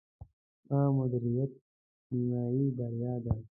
[0.65, 1.51] ښه مدیریت،
[2.11, 3.33] نیمایي بریا ده